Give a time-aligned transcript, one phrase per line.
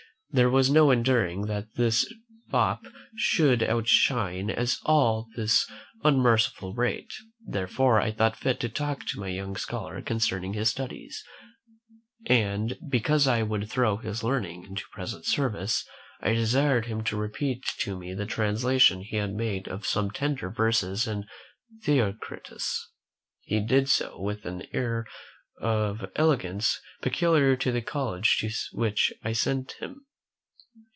[0.33, 2.09] There was no enduring that this
[2.49, 2.85] fop
[3.17, 5.69] should outshine us all at this
[6.05, 7.11] unmerciful rate;
[7.45, 11.21] therefore I thought fit to talk to my young scholar concerning his studies;
[12.27, 15.85] and, because I would throw his learning into present service,
[16.21, 20.49] I desired him to repeat to me the translation he had made of some tender
[20.49, 21.25] verses in
[21.83, 22.89] Theocritus.
[23.41, 25.05] He did so, with an air
[25.59, 30.05] of elegance peculiar to the college to which I sent him.